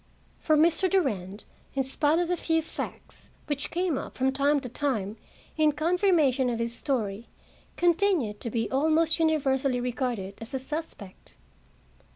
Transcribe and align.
For 0.39 0.57
Mr. 0.57 0.89
Durand, 0.89 1.43
in 1.75 1.83
spite 1.83 2.17
of 2.17 2.27
the 2.27 2.35
few 2.35 2.63
facts 2.63 3.29
which 3.45 3.69
came 3.69 3.99
up 3.99 4.15
from 4.15 4.31
time 4.31 4.59
to 4.61 4.67
time 4.67 5.15
in 5.57 5.73
confirmation 5.73 6.49
of 6.49 6.57
his 6.57 6.73
story, 6.73 7.27
continued 7.77 8.39
to 8.39 8.49
be 8.49 8.67
almost 8.71 9.19
universally 9.19 9.79
regarded 9.79 10.39
as 10.41 10.55
a 10.55 10.59
suspect. 10.59 11.35